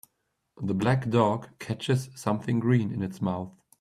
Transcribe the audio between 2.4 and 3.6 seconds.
green in its mouth.